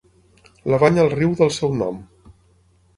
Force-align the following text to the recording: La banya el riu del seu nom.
La 0.73 0.79
banya 0.85 1.05
el 1.05 1.13
riu 1.13 1.37
del 1.43 1.55
seu 1.61 1.79
nom. 1.85 2.05